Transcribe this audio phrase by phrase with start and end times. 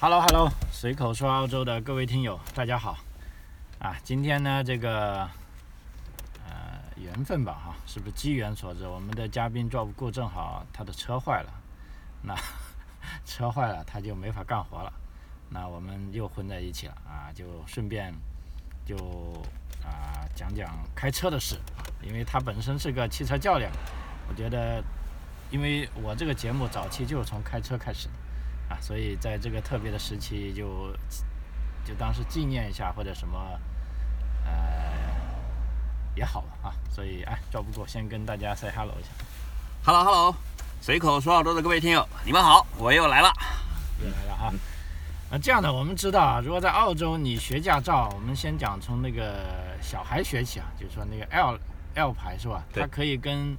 [0.00, 2.96] Hello Hello，随口说澳洲的各位听友，大家好。
[3.80, 5.28] 啊，今天呢，这个
[6.46, 8.86] 呃缘分吧，哈，是不是机缘所致？
[8.86, 11.52] 我们的嘉宾赵不过，正好他的车坏了，
[12.22, 12.32] 那
[13.26, 14.92] 车坏了他就没法干活了，
[15.50, 18.14] 那我们又混在一起了啊，就顺便
[18.86, 18.96] 就
[19.82, 21.56] 啊讲讲开车的事，
[22.02, 23.68] 因为他本身是个汽车教练，
[24.28, 24.80] 我觉得，
[25.50, 28.14] 因为我这个节目早期就是从开车开始的。
[28.68, 30.92] 啊，所以在这个特别的时期，就
[31.84, 33.38] 就当是纪念一下或者什么，
[34.44, 34.52] 呃，
[36.14, 36.74] 也好了啊。
[36.90, 39.08] 所以哎，赵不过先跟大家 say hello 一下。
[39.84, 40.34] Hello Hello，
[40.80, 43.32] 随口说澳洲的各位听友，你们好，我又来了。
[44.02, 44.52] 又来了哈。
[45.30, 49.44] 啊，这样的，我们知道啊，如果在澳洲你学驾照，我们先讲从那个
[49.80, 51.58] 小孩学起啊，就是说那个 L
[51.94, 52.62] L 牌是吧？
[52.72, 53.56] 对它可以跟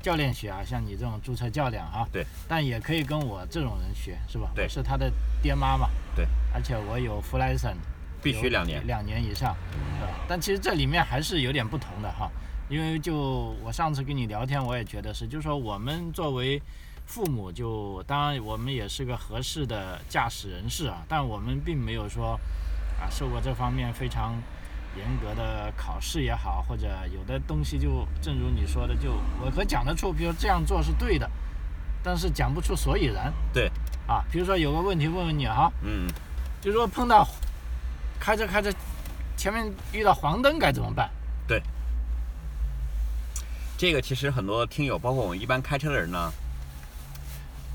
[0.00, 4.50] 教练学啊，像你这种注册教练啊，对，但也可以跟我这种人学，是吧？
[4.54, 4.64] 对。
[4.64, 5.12] 我是他的
[5.42, 7.76] 爹妈嘛，对，而且我有 full license，
[8.22, 8.86] 必须两年。
[8.86, 9.54] 两年以上，
[9.98, 10.12] 是吧？
[10.28, 12.30] 但其实这里面还是有点不同的哈，
[12.68, 16.60] 因为就我上次跟你聊天，我也觉得是，就是说我们作为
[17.06, 22.38] 父母就，当然我们也是个合适的驾驶人士啊，但我们并没有说
[23.00, 24.34] 啊受过这方面非常
[24.96, 31.30] 严格的考试也好，或者有的东西就正如你说的，就我可讲得出，比如这样做是对的，
[32.02, 33.70] 但是讲不出所以然对，
[34.06, 34.24] 啊。
[34.30, 36.08] 比如说有个问题问问你哈，嗯，
[36.60, 37.26] 就说碰到
[38.18, 38.72] 开着开着
[39.36, 41.10] 前面遇到黄灯该怎么办？
[41.46, 41.62] 对
[43.76, 46.32] 这个其实很多听友，包括我们一般开车的人呢，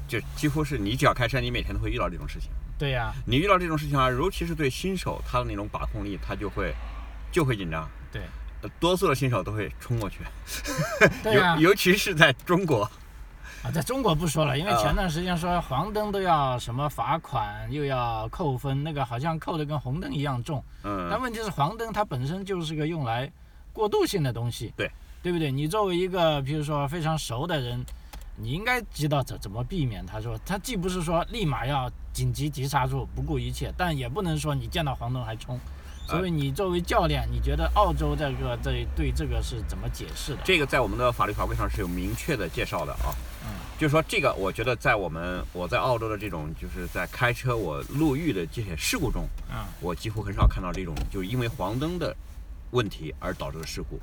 [0.08, 2.50] 就几乎是你只要开车，你每天都会遇到这种事情。
[2.78, 6.75] 对呀、你遇到这种事情啊，尤其是对新手，他的那种把控力，他就会
[7.34, 7.86] 就会紧张。
[8.14, 8.22] 对
[8.62, 10.20] 呃多数的新手都会冲过去，
[11.22, 12.90] 对啊、尤尤其是在中国，
[13.62, 20.64] 啊，在中国不说了，因为啊前段时间说黄灯都要什么罚款，又要扣分，那个好像扣的跟红灯一样重。
[20.81, 23.30] 但嗯，问题是黄灯它本身就是个用来
[23.73, 24.90] 过渡性的东西，对
[25.22, 25.52] 对不对？
[25.52, 27.84] 你作为一个比如说非常熟的人，
[28.38, 30.06] 你应该知道怎怎么避免。
[30.06, 35.59] 他说他既不是说立马要紧急急刹住不顾一切，但也不能说你见到黄灯还冲。
[36.08, 40.40] 所以你作为教练，你觉得澳洲这个这对这个是怎么解释的？
[40.44, 43.16] 这个在我们的法律法规上是有明确的介绍的啊。
[43.46, 43.50] 嗯，
[43.80, 52.16] 就是说这个，我觉得在我们我在澳洲的这种就是在开车我路遇的这些事故中，嗯、我几乎很少看到这种就是因为黄灯的
[52.72, 54.00] 问题而导致的事故。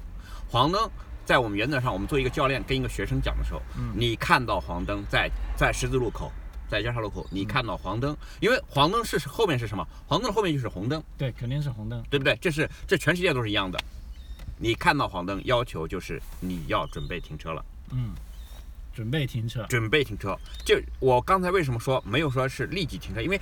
[0.51, 0.91] 黄灯
[1.25, 6.33] 在我们原则上，我们做一个教练跟一个学生讲的时候，嗯你看到黄灯在在十字路口，
[6.71, 9.87] 在交叉路口，你看到黄灯，因为黄灯是后面是什么？
[10.07, 12.03] 黄灯的后面就是红灯，对，肯定是红灯。
[12.09, 12.39] 对不对？
[12.41, 13.79] 这是这全世界都是一样的。
[14.57, 17.65] 你看到黄灯，要求就是你要准备停车了。
[17.91, 18.15] 嗯，
[18.95, 19.67] 准备停车。
[19.69, 20.39] 准备停车。
[20.65, 23.21] 就我刚才为什么说没有说是立即停车？
[23.21, 23.41] 因为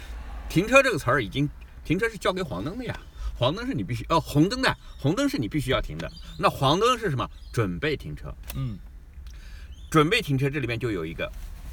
[0.48, 1.48] 停车这个词儿已经，
[1.84, 2.98] 停车是交给黄灯的呀。
[3.36, 6.10] 黄灯是你必须，呃，红灯的，红灯是你必须要停的。
[6.38, 7.28] 那黄灯是什么？
[7.52, 8.34] 准备停车。
[8.56, 8.76] 嗯，
[9.90, 11.30] 准备停车这里面就有一个，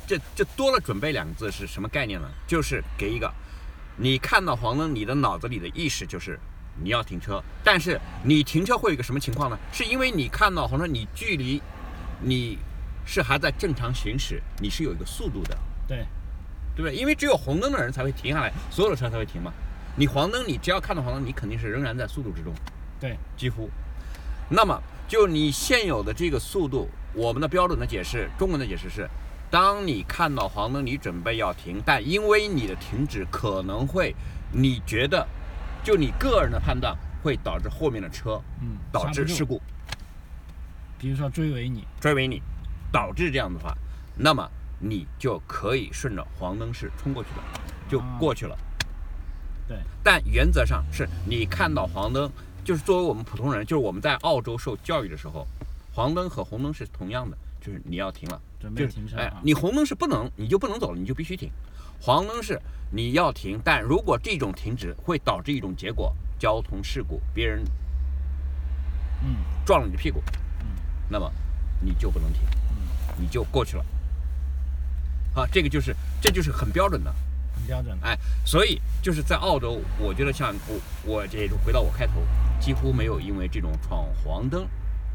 [0.07, 2.27] 这这多了“准备”两个字是什么概念呢？
[2.47, 3.31] 就是给一个，
[3.97, 6.39] 你看到黄灯，你的脑子里的意识就是
[6.81, 9.57] 你要停车，但是你停车会有一个什么情况呢？
[9.71, 11.61] 是因为你看到黄灯，你距离
[12.21, 12.57] 你
[13.05, 15.57] 是还在正常行驶，你是有一个速度的。
[15.87, 16.05] 对，
[16.75, 16.95] 对不对？
[16.95, 19.51] 因为只有红灯的人才会停下来，所有的车才会停嘛。
[19.95, 22.53] 你黄灯，你只要看到黄灯，你肯定是仍然在速度之中，
[22.99, 23.69] 对，几乎。
[24.49, 29.09] 那么，就你现有的这个速度，我们的标准的解释，中文的解释是：
[29.49, 34.13] 当你看到黄灯，你准备要停，但因为你的停止可能会，
[34.51, 35.25] 你觉得，
[35.83, 39.61] 就你个人的判断会导致后面的车嗯，导致事故。
[40.97, 42.41] 比如说追尾你，追尾你，
[42.91, 43.75] 导致这样的话，
[44.17, 47.41] 那么你就可以顺着黄灯是冲过去的，
[47.87, 48.57] 就过去了。
[49.67, 52.29] 对，但原则上是你看到黄灯，
[52.63, 55.47] 就是作为我们普通人，就是我们在澳洲受教育的时候，
[55.93, 59.41] 黄灯和红灯是同样的，就是你要停了，准备就是哎停车啊，。
[59.43, 61.51] 你红灯是不能，你就不能走了，你就必须停。
[62.01, 62.59] 黄灯是
[62.91, 67.63] 你要停，但如果这种停止会导致一种结果，交通事故，别人
[69.23, 70.21] 嗯撞了你的屁股，
[70.61, 70.65] 嗯
[71.09, 71.31] 那么
[71.79, 72.41] 你就不能停，
[72.71, 73.85] 嗯，你就过去了。
[75.35, 77.13] 啊，这个就是这就是很标准的，
[77.55, 78.07] 很标准的。
[78.07, 82.13] 哎，所以就是在澳洲，我觉得像我我这就回到我开头，
[82.59, 84.67] 几乎没有因为这种闯黄灯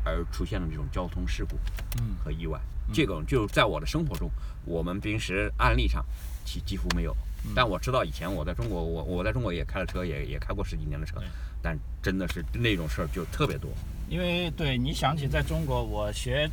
[0.04, 1.56] 而出现的这种交通事故
[2.00, 2.60] 嗯和意外。
[2.92, 4.30] 这种就在我的生活中，
[4.64, 6.04] 我们平时案例上
[6.44, 7.16] 几几乎没有。
[7.44, 7.52] 嗯。
[7.54, 11.16] 但我知道以前我在中国，我我在中国也开了车，也也开过十几年的车，
[11.62, 13.70] 但真的是那种事儿就特别多。
[14.08, 16.50] 因为对你想起在中国，我学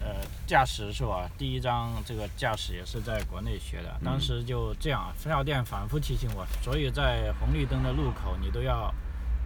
[0.00, 0.16] 呃
[0.46, 4.04] 驾驶的时候啊，第一章这个驾驶也是在国内学的，嗯。
[4.04, 8.92] 当时就这样，分校店反复提醒我，所以在红绿灯的路口你都要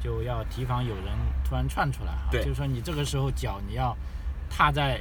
[0.02, 1.04] 就要提防有人
[1.44, 2.42] 突然窜出来啊，对。
[2.42, 3.96] 就是说你这个时候脚你要
[4.50, 5.00] 踏在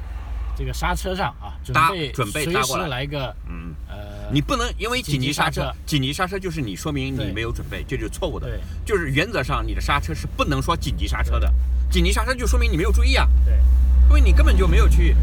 [0.61, 8.47] 这个刹车上啊，准搭备准备随过来来个嗯，呃，你不能因为紧急刹车紧急刹车，就是你说明你没有准备，这就是错误的。
[8.47, 11.51] 对就是原则上你的刹车是不能说紧急刹车的，
[11.89, 13.55] 紧急刹车就说明你没有注意啊，对
[14.09, 15.15] 因为你根本就没有去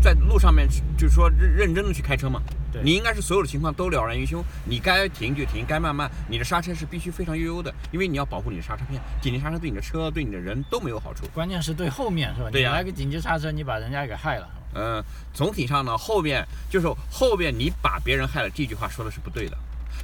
[0.00, 2.40] 在路上面去就是说认认真的去开车嘛。
[2.72, 8.98] 对你应该是所有的情况都了然于胸，你该停就停，该慢慢，你的刹车是必须非常悠悠的，因为你要保护你的刹车片。
[9.20, 11.26] 紧急刹车对你的车、对你的人都没有好处。
[11.34, 12.50] 关键是对后面是吧？
[12.50, 14.48] 对呀你来个紧急刹车，你把人家给害了。
[14.74, 15.02] 嗯，
[15.32, 19.56] 总体上呢，后面就是后面你把别人害了，这句话说的是不对的。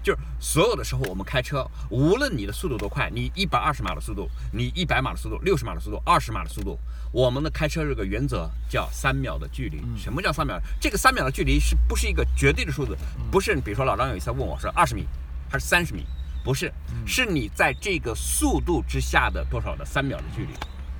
[0.02, 6.76] 就是所有的时候，我们开车，无论你的速度多快，你一百二十码的速度，你一百码的速度，六十码的速度，二十码的速度，
[7.12, 9.76] 我们的开车这个原则叫三秒的距离。
[9.76, 10.58] 嗯什么叫三秒？
[10.80, 12.96] 这个三秒的距离是不是一个绝对的数字？
[13.30, 15.06] 不是，比如说老张有一次问我说二十米
[15.48, 16.04] 还是三十米？
[16.42, 16.72] 不是，
[17.06, 20.48] 是你在这个速度之下的多少的三秒的距离？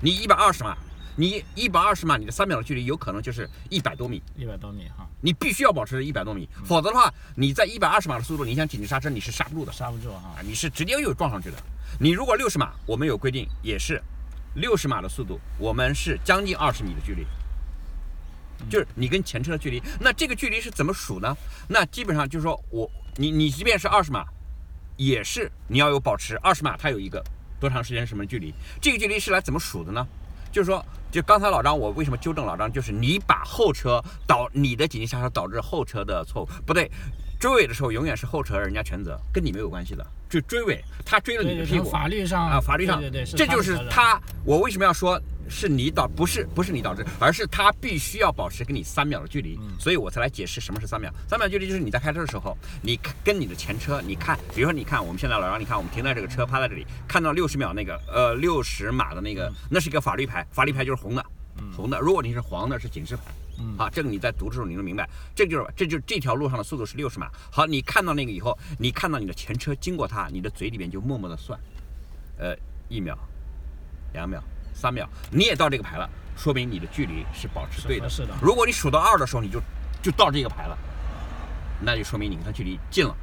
[0.00, 0.76] 你一百二十码，
[1.14, 4.22] 你一百二十码，你的三秒的距离有可能就是一百多米。
[4.36, 10.40] 一百多米哈，你必须要保持一百多米，否则的话，你在一百二十码的速度，你想紧急刹车，你是刹不住的刹不住哈啊，。
[10.42, 11.56] 你是直接又撞上去的。
[12.00, 14.02] 你如果六十码，我们有规定，也是
[14.54, 17.26] 六十码的速度，我们是将近二十米的距离，
[18.70, 19.82] 就是你跟前车的距离。
[20.00, 21.36] 那这个距离是怎么数呢？
[21.68, 24.24] 那基本上就是说我你你即便是二十码，
[24.96, 27.22] 也是你要有保持二十码，它有一个
[27.60, 28.54] 多长时间什么距离？
[28.80, 30.06] 这个距离是来怎么数的呢？
[30.52, 32.70] 就是说，就刚才老张，我为什么纠正老张？
[32.70, 36.90] 就是你把后车导你的紧急刹车导致后车的错误，不对，
[37.42, 40.06] 追尾的时候永远是后车人家全责，跟你没有关系的。
[40.30, 44.16] 就追尾，他追了你的屁股法律上啊，法律上，对对对，这就是他。
[44.44, 51.12] 我为什么要说是你导，不是不是你导致，而是他必须要保持跟你三秒的距离，嗯所以我才来解释什么是三秒。
[51.28, 61.26] 三秒距离就是你在开车的时候，你跟你的前车，你看，比如说你看我们现在老张，你看我们停在这个车趴在这里，看到六十秒那个呃六十码的那个，那是一个法律牌，法律牌就是红的，
[61.76, 61.98] 红的。
[61.98, 63.24] 如果你是黄的，是警示牌。
[63.62, 67.30] 嗯好，这个你在读的时候你能明白，这就是这就是这条路上的速度是六十码。
[67.50, 71.58] 好，你看到那个以后，你看到你的前车经过它，你的嘴里面就默默的算，
[72.38, 72.56] 呃，
[72.88, 73.16] 一秒、
[74.12, 74.42] 两秒、
[74.74, 78.08] 三秒，你也到这个牌了，说明你的距离是保持对的。
[78.08, 79.60] 是的如果你数到二的时候，你就
[80.02, 80.76] 就到这个牌了，
[81.80, 83.16] 那就说明你跟它距离近了，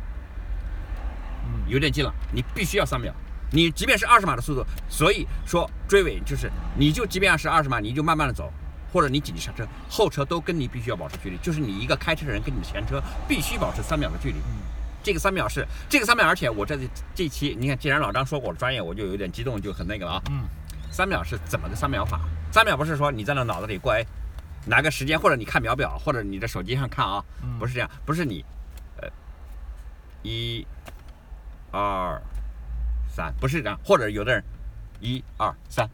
[1.46, 3.14] 嗯有点近了，你必须要三秒。
[3.52, 8.54] 你即便是二十码的速度，所以说追尾就是，你就即便是二十码，你就慢慢的走，
[8.92, 14.38] 或者你紧急刹车，后车都跟你必须要保持距离，就是你一个开车的人跟你的前车必须保持三秒的距离。
[15.02, 16.78] 这个三秒是这个三秒，而且我这
[17.16, 20.22] 这期你看，既然老张说我专业，我就有点激动，就很那个了啊。
[20.30, 20.44] 嗯，
[20.92, 22.20] 三秒是怎么个三秒法？
[22.52, 24.06] 三秒不是说你在那脑子里过哎，
[24.66, 28.44] 拿个时间，或者你看秒表，或者你的手机上看啊，嗯不是这样，不是你，
[28.98, 29.08] 呃，
[30.22, 30.68] 一、
[31.72, 32.22] 二、
[33.08, 34.44] 三，不是这样，或者有的人
[35.00, 35.90] 一二三，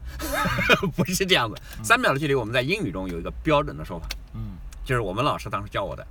[0.96, 1.56] 不是这样子。
[1.84, 6.06] 三秒的距离，我们在英语中有一个标准的说法，嗯就是我们老师当时教我的，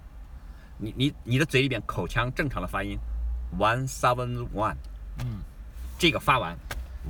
[0.79, 2.99] 你你你的嘴里边口腔正常的发音
[3.59, 4.75] ，one seven one，
[5.21, 5.41] 嗯，
[5.99, 6.57] 这个发完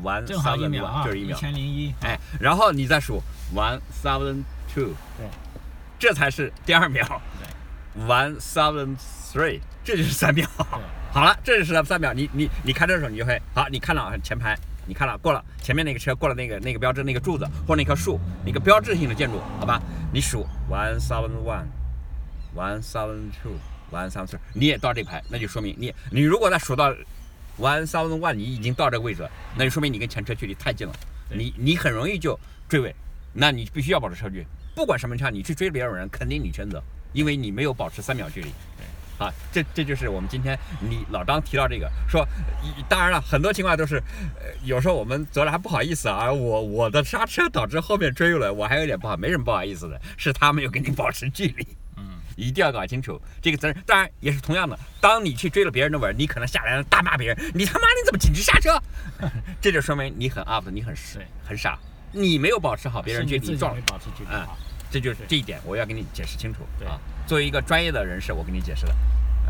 [0.03, 1.37] ，one seven 秒 one 啊，就是一秒。
[1.37, 1.95] 一千零一。
[2.03, 3.23] 哎，然后你再数
[3.55, 4.43] one seven
[4.73, 5.27] two，对，
[5.99, 7.21] 这才是第二秒。
[8.09, 8.97] one seven
[9.33, 10.49] three，这就是三秒。
[11.13, 12.13] 好了，这就是三秒。
[12.13, 19.81] 你你你开车的时候，你就会好，你看到前排，你看了过了前面那个车，过了那个那个标志那个柱子或那棵树，那个标志性的建筑，好吧？
[20.13, 26.93] 你数 one seven one，one seven two，one seven three，你也到这排，那就说明你你如果再数到
[27.59, 30.93] one seven one，你已经到这个位置了，那就说明你跟前车距离太近了，
[31.31, 32.39] 你你很容易就
[32.69, 32.95] 追尾，
[33.33, 38.49] 那你必须要保持车距，不管什么车，你去追别人，肯定你全责，因为你没有保持三秒距离。
[39.19, 42.27] 啊，这这就是我们今天你老张提到这个说，
[42.63, 43.97] 一当然了，很多情况都是，
[44.41, 51.67] 呃，有时候我们责了还不好意思啊，我我的刹车导致后面追了，我还有点不好，没什么不好意思的，是他没有跟你保持距离，
[51.97, 53.77] 嗯， 一定要搞清楚这个责任。
[53.87, 58.81] 当然也是同样的，当你去追了别人的尾，你可能下来了大骂别人，你他妈你怎么紧急刹车？
[59.61, 61.79] 这就说明你很 up，你很对很傻，
[62.11, 63.83] 你没有保持好别人距离，你撞了
[64.29, 64.49] 嗯啊。
[64.91, 66.99] 这就是这一点，我要给你解释清楚对啊。
[67.27, 68.95] 作为一个专业的人士，我跟你解释的。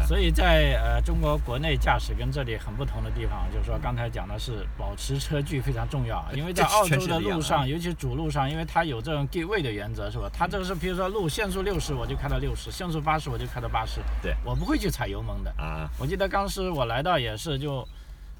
[0.09, 10.29] 所以在呃中国国内驾驶跟这里很不同的地方，就是说刚才讲的是保持车距非常重要啊， 因为在澳洲的路上，尤其主路上，因为它有这种 give way 的原则，是吧？
[10.33, 14.01] 它这个是比如说路限速六十，我就开到六十；限速八十，我就开到八十。
[14.21, 15.55] 对我不会去踩油门的。
[15.59, 17.87] 啊，我记得当时我来到也是就，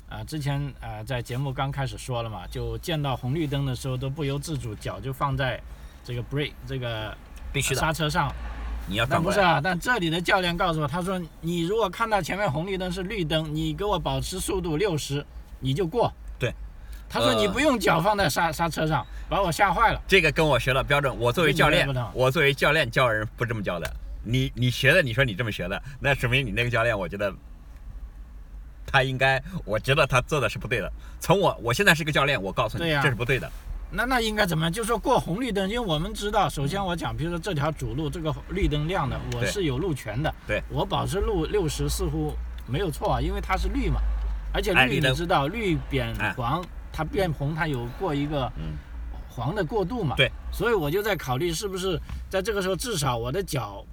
[0.09, 5.61] 呃，之前呃在节目刚开始说了嘛，就见到红绿灯的时候都不由自主脚就放在
[6.03, 7.17] 这个 brake 这个
[7.53, 8.29] 必须的刹车上。
[8.87, 9.37] 你要转过来。
[9.37, 15.25] 但不是啊，但这里的教练告诉我，他说你如果看到前面红绿灯是绿灯，你给我保持速度六十，
[15.61, 16.13] 你就过。
[16.39, 16.53] 对。
[17.09, 20.03] 他说呃你不用脚放在刹刹车上，把我吓坏了。
[20.09, 23.97] 这个跟我学的标准，我作为教练我作为教练教人不这么教的。
[24.25, 27.33] 你你学的，你说你这么学的，那说明你那个教练，我觉得
[28.87, 30.91] 他应该，我觉得他做的是不对的。
[31.21, 33.51] 从我我现在是个教练，我告诉你，这是不对的。
[33.95, 34.73] 那那应该怎么样？
[34.73, 40.35] 就说过红绿灯，因为我们知道，首先我讲，比如说这条主路这个绿灯亮的，我是有路权的。
[40.47, 42.35] 对我保持路六十似乎
[42.67, 44.01] 没有错啊，因为它是绿嘛，
[44.53, 48.75] 而且绿你知道，绿变哎黄，它变红，它有过一个嗯，
[49.29, 50.17] 黄的过渡嘛。
[50.17, 50.31] 对。
[50.53, 53.85] 所以我就在考虑，是不是在这个时候，至少我的脚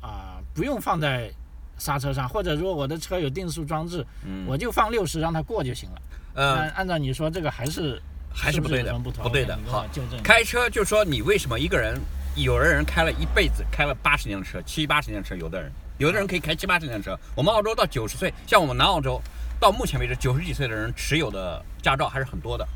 [0.00, 1.32] 啊、不用放在
[1.78, 6.02] 刹车上，或者说我的车有定速装置，嗯我就放六十让它过就行了。
[6.34, 8.00] 呃，按按照你说，这个还是
[8.34, 9.86] 还是不对的不对的好。
[10.22, 11.98] 开车就说你为什么一个人，
[12.34, 17.18] 有的人开了一辈子，开了八十年的车，七八十年的车，有的人，有的人可以开七八十年的车。
[17.34, 19.22] 我们澳洲到九十岁，像我们南澳洲，
[19.60, 22.66] 到目前为止九十几岁的人持有的驾照还是很多的。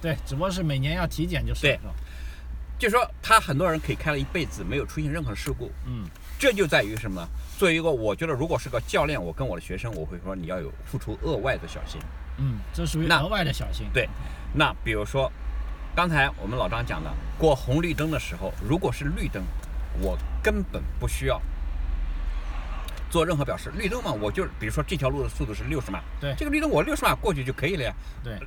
[0.00, 1.62] 对，只不过是每年要体检就是。
[1.62, 1.80] 对
[2.78, 7.28] 就说他很多人可以开了一辈子，没有出现任何事故，嗯，这就在于什么呢？
[7.58, 12.00] 作为一个，我觉得如果是个教练，我跟我的学生，我会说你要有付出额外的小心。
[12.38, 13.86] 嗯，这属于额外的小心。
[13.92, 14.08] 对
[14.54, 15.30] 那比如说，
[15.94, 19.42] 刚才我们老张讲的，过红绿灯的时候，如果是绿灯，
[20.00, 21.40] 我根本不需要
[23.10, 23.70] 做任何表示。
[23.76, 27.92] 绿灯嘛，我就是比如说这条路的速度是六十码，对这个绿灯我六十码过去就可以了呀。
[28.22, 28.38] 对，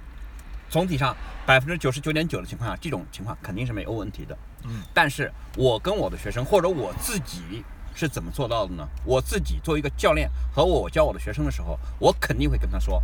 [0.69, 4.37] 总体上百分之九十九点九的情况下，这种情况肯定是没有问题的。
[4.63, 8.87] 嗯，但是我跟我的学生或者我自己是怎么做到的呢？
[9.05, 13.01] 我自己作为一个教练和我教我的学生的时候，我肯定会跟他说，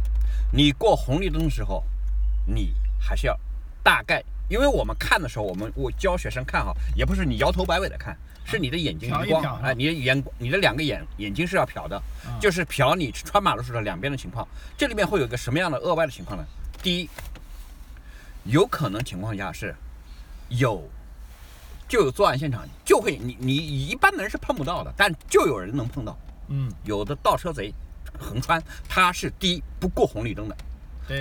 [0.51, 1.83] 你过红绿灯的时候，
[2.45, 3.37] 你还是要
[3.83, 14.47] 大概，因为我们看的时候，我们我教学生看哈，也不是你摇头摆尾的看，是你的眼睛余光，哎，你的眼你的两个眼眼睛是要瞟的，嗯就是瞟你穿马路时的两边的情况。
[14.77, 16.45] 这里面会有一个什么样的额外的情况呢？
[16.81, 17.09] 第一，
[18.45, 19.75] 有可能情况下是
[20.49, 20.87] 有
[21.87, 26.17] 就有作案现场，就会你你一般的人是碰不到的，但就有人能碰到。
[26.49, 27.73] 嗯，有的倒车贼
[28.17, 30.55] 横穿，他是第一不过红绿灯的，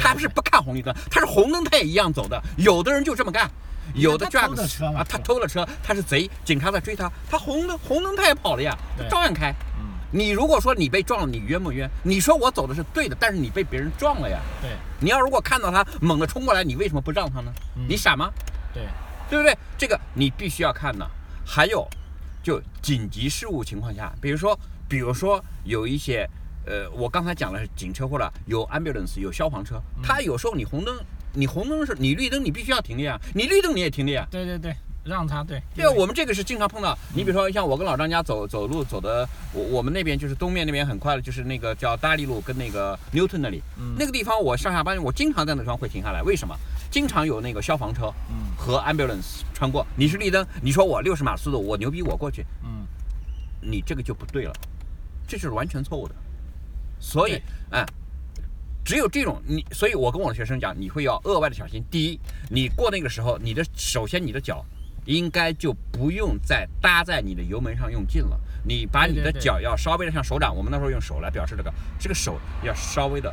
[0.00, 2.40] 他不是不看红绿灯，他是红灯他也一样走的。
[2.56, 3.50] 有的人就这么干，
[3.94, 9.52] 有的他偷的 drugs 车啊，他偷了车，他是贼，警察在追他，他红灯红灯他也跑了呀，他照样开。
[9.78, 11.90] 嗯，你如果说你被撞了，你冤不冤？
[12.02, 14.38] 你说我走的是对的，但是你被别人撞了呀。
[14.62, 14.70] 对
[15.00, 17.52] 你要如果看到他猛地冲过来，你为什么不让他呢？
[17.76, 18.30] 嗯你傻吗？
[18.73, 18.85] 对，
[19.28, 19.56] 对不对？
[19.76, 21.09] 这个你必须要看的。
[21.45, 21.87] 还有，
[22.42, 26.28] 就紧急事务情况下，比如说，比如说有一些，
[26.66, 30.97] 呃，我刚才讲了是警车或者有 ambulance 有消防车，它有时候你红灯，
[31.33, 34.26] 你红灯是你绿灯，你必须要停的呀，你绿灯你也停的呀。
[34.30, 35.62] 对对对，让他对。
[35.75, 36.99] 对啊，我们这个是经常碰到。
[37.14, 46.23] 你比如说，像我跟老张家走走路走的，我我们那边就是东面那边很快的，就是那个叫大利路跟那个 Newton 那里，嗯那个地方我上下班我经常在那地方会停下来。
[46.23, 46.56] 为什么？
[46.90, 49.87] 经常有那个消防车嗯和 ambulance 穿过。
[49.97, 52.87] 你是绿灯，你说我六十码速度，我牛逼，我过去，嗯，
[53.61, 54.52] 你这个就不对了，
[55.26, 56.14] 这是完全错误的。
[56.99, 57.87] 所以对，哎，
[58.85, 61.85] 只有这种你，所以我跟我的学生讲，你会要额外的小心。
[61.90, 64.64] 第一，你过那个时候，你的首先你的脚
[65.05, 73.33] 应该就不用再搭在你的油门上用劲了，你把你的脚要稍微的像手掌，我们那时候用手来表示这个，这个手要稍微的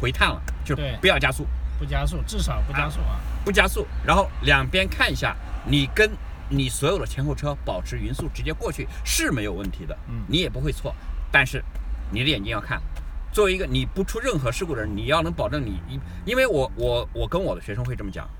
[0.00, 1.46] 回探了，就对不要加速。
[1.82, 3.18] 不加速，至少不加速啊。
[3.44, 5.36] 不加速，然后两边看一下，
[5.66, 6.08] 你跟
[6.48, 10.94] 你所有的前后车保持匀速，直接过去是没有问题的，嗯你也不会错。
[11.32, 11.60] 但是
[12.12, 12.80] 你的眼睛要看，
[13.32, 18.30] 作为一个你不出任何事故的人，你要能保证你一，因为我我我跟我的学生会这么讲，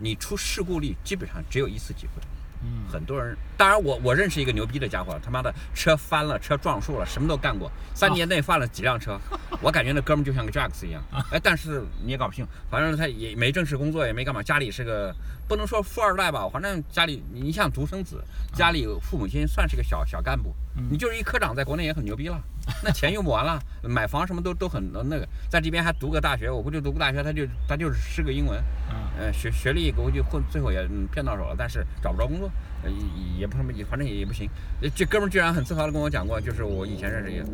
[0.00, 2.20] 你出事故率基本上只有一次机会。
[2.64, 9.18] 嗯，很多人，当然我我认识一个牛逼的家伙，他妈的车翻了，车撞树了，什么都干过，三年内翻了几辆车，
[9.60, 15.14] 我感觉那哥们儿就像个 Jacks 一样， 哎，但是你也搞不清，反正他也没正式工作，也没干嘛，家里是个
[15.48, 18.22] 不能说富二代吧，反正家里你像独生子，
[18.54, 22.40] 家里有父母亲算是个小小干部，嗯你就是一科长，在国内也很牛逼了，
[22.82, 28.58] 那钱用不完了，买房什么都都很那个，在这边还读个大学，我估计读个大学他就他就是是个英文，
[28.90, 32.50] 嗯呃，学学历估计混，最后也嗯骗到手了，但是找不着工作，
[32.82, 34.48] 呃也也不什么，也反正也也不行。
[34.80, 37.44] 呃这哥们儿居然很自豪的跟我讲过，就是我以前认识一个，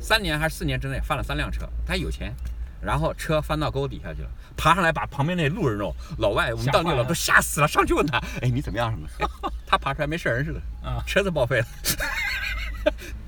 [0.00, 2.34] 三年还是四年之内翻了三辆车，他有钱，
[2.82, 9.08] 然后车翻到沟底下去了，爬上来把旁边那路人哦，老外我们当地了老都吓死了，上去问他，哎你怎么样什么
[9.66, 11.66] 他爬出来没事人似的，啊，车子报废了，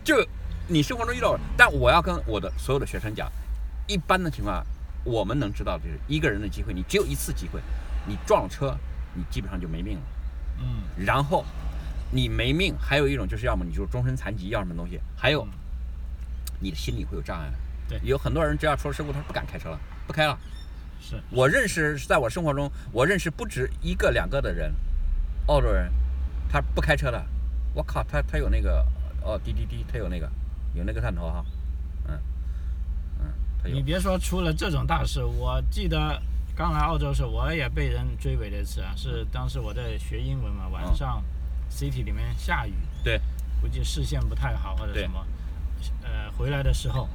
[0.08, 0.26] 就
[0.66, 3.30] 你生活中遇到，但我要跟我的所有的学生讲，
[3.86, 4.64] 一般的情况，
[5.04, 7.60] 我们能知道的就是一个人的机会，你只有一次机会，
[8.06, 8.74] 你撞了车，
[9.12, 10.02] 你基本上就没命了。
[10.60, 11.44] 嗯然后
[12.10, 15.48] 你没命，还有一种就是要么你就终身残疾，要什么东西，还有嗯
[16.58, 17.52] 你的心理会有障碍。
[17.86, 20.38] 对有很多人只要出了事故，他不敢开车了，不开了。
[21.02, 24.74] 是我认识，在我生活中，我认识不止一个两个的人，
[25.48, 25.92] 澳洲人，
[26.50, 27.22] 他不开车的。
[27.74, 28.82] 我靠，他他有那个
[29.28, 30.30] 哦滴滴滴，他有那个
[30.72, 31.44] 有那个探头哈，
[32.06, 32.18] 嗯
[33.20, 33.82] 嗯，你。
[33.82, 36.20] 别说出了这种大事，我记得
[36.56, 41.22] 刚来澳洲时，我也被人追尾了一次啊，是当时我在学英文嘛，晚上
[41.70, 42.72] city 里面下雨，
[43.04, 43.20] 对，
[43.60, 45.26] 估计视线不太好或者什么，
[46.02, 47.06] 呃，回来的时候，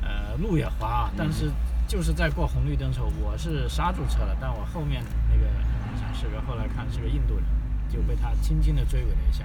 [0.00, 1.50] 呃，路也滑啊，但是
[1.86, 5.46] 就是在过红绿灯的时候，我是刹住车了，但我后面那个
[5.84, 7.44] 好像是个后来看是个印度人，
[7.92, 9.44] 就被他轻轻的追尾了一下。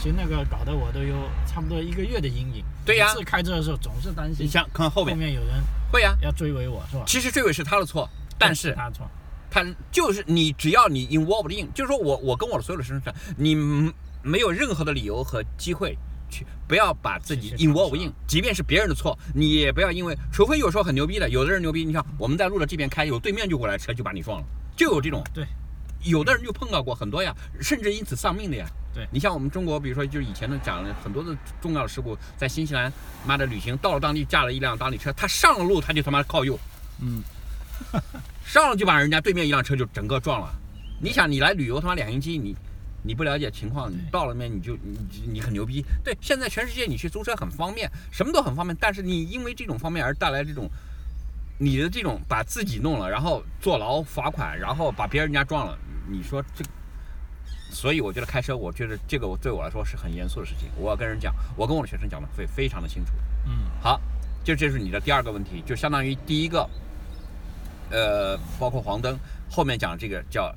[0.00, 1.14] 其实那个搞得我都有
[1.46, 2.64] 差不多一个月的阴影。
[2.86, 3.12] 对呀。
[3.12, 5.14] 每次开车的时候总是担心你想看后面。
[5.14, 7.04] 后面面有人会呀、要追尾我，是吧？
[7.06, 9.06] 其实追尾是他的错，但是他错，
[9.50, 13.92] 他就是你，只要你 involved in，就是说我我跟我的所有的学生说，你嗯
[14.22, 15.98] 没有任何的理由和机会
[16.30, 25.44] 去不要把自己 involve in，即便是别人的错，你也不要因为，除非有时候很牛逼的，有的人牛逼，你像我们在路的这边开，有对面就过来车就把你撞了，就有这种，对，
[26.04, 28.66] 有的人就碰到过很多呀，甚至因此丧命的呀。
[28.92, 32.92] 对你像我们中国，比如说就是以前的讲了很多的重要的事故，在新西兰，
[33.24, 36.58] 妈的旅行到了当地驾了一辆当地车，他上了路他就他妈靠右，
[37.00, 37.22] 嗯，
[38.44, 40.52] 上了就把人家对面一辆车就整个撞了。
[41.00, 42.56] 你想，你来旅游他妈两星期，你
[43.02, 44.98] 你不了解情况，你到了面你就你
[45.32, 45.84] 你很牛逼。
[46.02, 50.68] 对，现在全世界你去租车很方便，什么都很方便，但是你因为这种方面而带来这种
[51.62, 55.78] 你的这种把自己弄了，然后坐牢罚款，然后把别人家撞了，
[56.10, 56.64] 你说这。
[57.70, 60.68] 所以我觉得开车，我觉得这个我对我来说是很严肃的事情。
[60.76, 63.12] 我要跟人讲，我跟我的学生讲的会非常的清楚。
[63.46, 64.00] 嗯，好，
[64.42, 66.68] 就这是你的第二个问题，就相当于第一个，
[67.90, 69.16] 呃，包括黄灯，
[69.48, 70.52] 后面讲这个叫，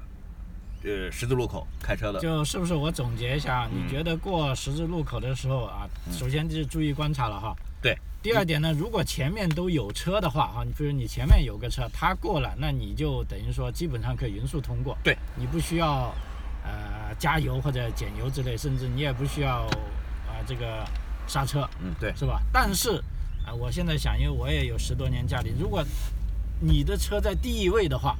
[0.83, 7.55] 呃，十字路口开车的，就是不是我总结一下，嗯你觉得过十字路口的时候啊，首先就是注意观察了哈。
[7.79, 7.95] 对。
[8.23, 14.97] 第二点呢，如果前面都有车的话哈，你比如你前面有个车，他过了，那你就等于说基本上可以匀速通过。
[15.03, 15.17] 对。
[15.35, 16.15] 你不需要
[16.63, 19.65] 呃加油或者减油之类，甚至你也不需要
[20.25, 20.87] 啊、这个
[21.27, 21.69] 刹车。
[21.81, 22.41] 嗯，对，是吧？
[22.53, 22.91] 但是
[23.45, 25.83] 啊、我现在想，因为我也有十多年驾龄，如果
[26.61, 28.15] 你的车在第一位的话，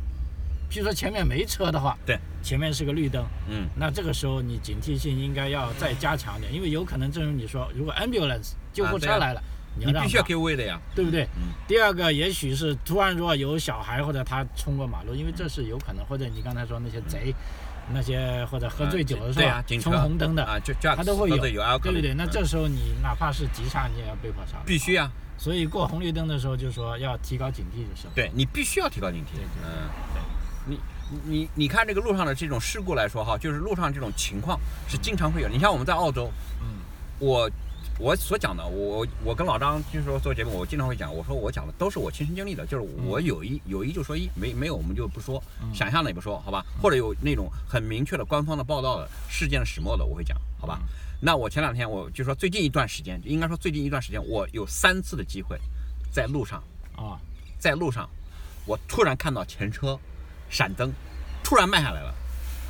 [0.70, 9.42] 譬如说前面没车的话，对，前面是个绿灯，嗯，那这个时候你警惕性应该要再加强点，因为有可能正如你说，如果 ambulance 救护车来了，
[9.76, 11.24] 你必须要给位的呀，对不对？
[11.36, 17.34] 嗯第二个，也许是突然如果有小孩或者他冲过马路，因为这是有可能，或者你刚才说那些贼，
[17.94, 19.82] 那些或者喝醉酒的是吧对啊，？
[19.82, 21.38] 冲红灯的，啊，就就他都会有，
[21.80, 22.14] 对不对？
[22.14, 24.58] 那嗯这时候你哪怕是急刹，你也要被迫刹。
[24.66, 28.14] 必须啊，所以过红绿灯的时候，就说要提高警惕的时候。
[28.14, 29.44] 对你必须要提高警惕对
[30.14, 30.22] 对，
[30.68, 30.80] 你
[31.26, 35.48] 你你看这个路上的这种事故来说哈，就是路上这种情况是经常会有。
[35.48, 36.30] 你像我们在澳洲，
[36.62, 36.68] 嗯
[37.20, 37.50] 我
[38.04, 46.66] 我所讲的，我我跟老张就是说做节目，我经常会讲，我说我讲的都是我亲身经历的，就是我有一有一就说一，没没有我们就不说，嗯想象的也不说，好吧？
[46.82, 50.82] 或者有那种很明确的官方的报道的事件的始末的，我会讲，好吧？
[51.22, 55.58] 那我前两天我就说最近一段时间，应该说最近一段时间，我有三次的机会
[56.12, 56.62] 在路上，
[56.98, 57.18] 啊
[57.58, 58.10] 在路上，
[58.66, 59.98] 我突然看到前车
[60.50, 60.92] 闪灯，
[61.42, 62.14] 突然慢下来了，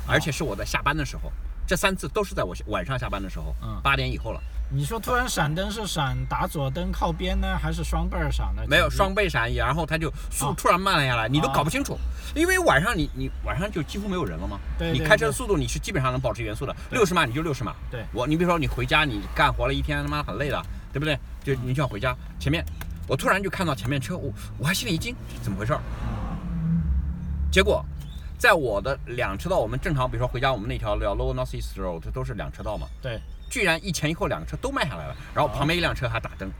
[0.06, 1.32] 而且是我在下班的时候。
[1.66, 4.42] 这三次都是在我晚上下班的时候嗯，八点以后了。
[4.74, 8.62] 你说突然闪灯是闪打左灯靠边呢，还是双倍儿闪呢？
[8.68, 11.96] 没有双倍闪，然后它就速啊突然慢了下来，你都啊搞不清楚，
[12.34, 14.58] 因为晚上你你晚上就几乎没有人了嘛。
[14.76, 17.72] 对对你开车的速度你是基本上能保持原速的，六十码你就六十码。
[17.88, 20.60] 对我你比如说你回家你干活了一天他妈很累了，
[20.92, 21.16] 对不对？
[21.44, 22.64] 就你就要回家，前面
[23.06, 25.80] 我突然就看到前面车，我我还心里一惊，怎么回事儿？
[27.52, 27.84] 结果
[28.36, 32.88] 在我的两车道，我们正常比如说回家我们那条叫 Lower North East Road，这都是两车道嘛。
[33.00, 33.20] 对，
[33.54, 36.50] 居然一前一后两个车都卖下来了，然后旁边一辆车还打灯。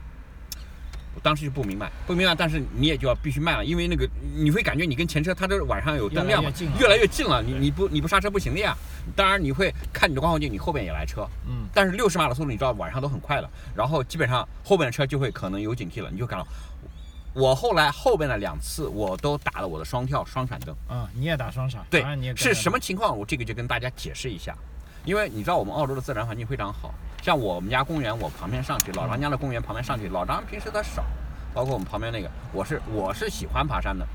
[1.13, 8.73] 我当时就不明白，不明白，但是你也就要必须慢了，因为那个你会感觉你跟前车它这晚上有灯亮嘛越来越近了，越来越近了，你你不你不刹车不行的呀。
[9.13, 16.47] 当然你会看你的观后镜，你后边也来车，嗯但是六十码的速度你知道晚上都很快了，然后基本上后边的车就会可能有警惕了，你就感到。
[17.33, 20.73] 我后来后边的两次我都打了我的双跳双闪灯。
[20.89, 22.01] 嗯，你也打双闪，对
[22.33, 22.53] 是？
[22.53, 23.17] 什么情况？
[23.17, 24.55] 我这个就跟大家解释一下，
[25.05, 31.03] 因为你知道我们澳洲的自然环境非常好，像我们家公园，我旁边上去，老张家的公园旁边上去，老张平时他少，
[31.53, 34.05] 包括我们旁边那个，我是我是喜欢爬山的，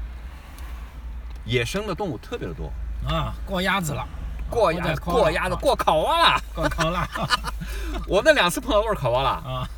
[1.45, 2.73] 野生的动物特别的多，
[3.09, 4.07] 啊，过鸭子了，
[4.51, 7.09] 过鸭过鸭子过烤蛙了，过考拉
[8.09, 9.69] 我那两次碰到都是烤蛙了，啊，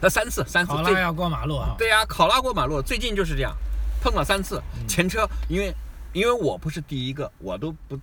[0.00, 1.74] 那三次三次最考拉要过马路啊。
[1.76, 3.52] 对呀、考拉过马路，最近就是这样，
[4.00, 5.74] 碰了三次，嗯前车因为
[6.12, 7.98] 因为我不是第一个，我都不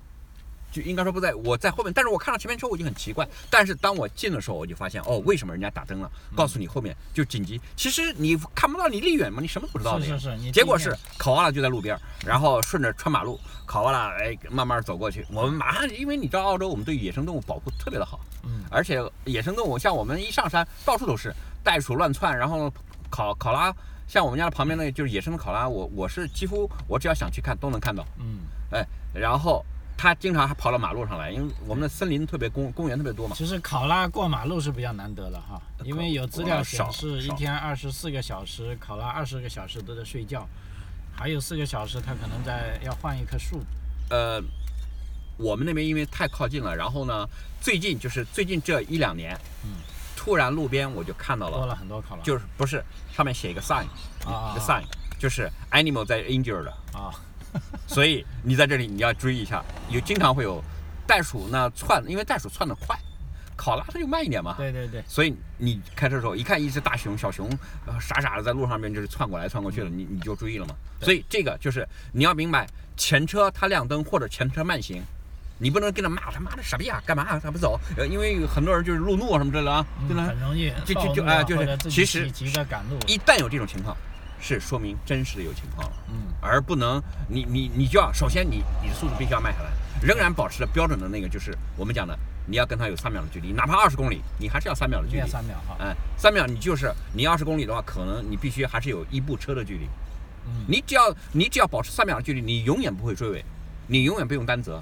[0.73, 3.25] 就应该说不在我在后面，但是我看到前面车我就很奇怪。
[3.49, 6.11] 但是当我进的时候，我就发现哦，为什么人家打灯了？
[6.35, 7.61] 告诉你后面就紧急。
[7.75, 10.17] 其实你看不到，你离远嘛，你什么都不知道的呀。
[10.17, 15.23] 是是是，结果是考完了就在路边儿，然后顺着穿马路，考完了哎慢慢走过去。
[15.31, 21.31] 我们马上，因为你知道澳洲，我们对野生动物保护特别的好，嗯而且野生动物像我们一上山，到处都是
[21.63, 22.73] 袋鼠乱窜，然后
[23.11, 23.71] 考考拉，
[24.07, 28.39] 像我们家的旁边那个就是野生的考拉，我我是几乎我只要想去看都能看到，嗯，
[28.71, 29.63] 哎，然后
[29.97, 33.35] 它经常还跑到马路上来，因为我们的森林特别公公园特别多嘛。
[33.35, 40.47] 其实考拉过马路是比较难得的哈，因为有资料显示一天二十四个小时，考拉二十个小时都在睡觉，
[41.15, 43.61] 还有四个小时它可能在要换一棵树。
[44.09, 44.41] 呃，
[45.37, 47.25] 我们那边因为太靠近了，然后呢，
[47.61, 49.71] 最近就是最近这一两年，嗯，
[50.17, 52.21] 突然路边我就看到了多了，了很多考拉。
[52.23, 52.83] 就是不是
[53.15, 53.85] 上面写一个 sign，
[54.25, 54.83] 啊一个 sign，
[55.17, 57.13] 就是 animal 在 injured，啊，
[57.87, 60.63] 所以你在这里你要注意一下，有经常会有
[61.05, 62.97] 袋鼠呢窜，因为袋鼠窜得快，
[63.55, 64.55] 考拉它就慢一点嘛。
[64.57, 67.49] 对对对，所以你开车的时候，一看一只大熊、小熊，
[67.85, 70.75] 呃，傻傻的在路上面就是窜过来窜过去了，你你就注意了嘛。
[71.01, 75.03] 所以这个就是你要明白，前车它亮灯或者前车慢行，
[75.59, 77.79] 你不能跟他骂他妈的傻逼啊，干嘛啊他不走？
[77.97, 80.23] 呃，因为有很多人就是路怒啊什么之类的啊，对嗯，吧？
[80.25, 82.27] 很容易就就就啊就是其实。
[83.07, 83.95] 一旦有这种情况，
[84.43, 85.95] 是说明真实的有情况了。
[86.09, 95.25] 嗯，而不能你你你就要首先你你的速度必须要慢下来，仍然保持着标准的那个就是我们讲的，你要跟他有三秒的距离，哪怕二十公里，你还是要三秒的距离。
[95.27, 95.77] 三秒哈。
[95.79, 99.85] 嗯，三秒你就是你二十公里的话，可能你必须还是有一部车的距离。
[100.45, 103.43] 嗯你只要你只要保持三秒的距离，你永远不会追尾，
[103.87, 104.81] 你永远不用担责。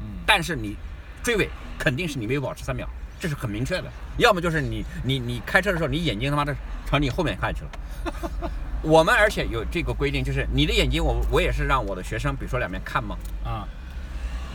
[0.00, 0.76] 嗯，但是你
[1.22, 1.48] 追尾
[1.78, 2.88] 肯定是你没有保持三秒，
[3.20, 3.84] 这是很明确的。
[4.18, 6.52] 要么就是你你你开车的时候，你眼睛他妈的
[6.86, 7.70] 朝你后面看去了。
[8.82, 13.68] 我们而且有这个规定，就是你的眼睛，我我也是让我的学生，比如说两边看嘛，啊，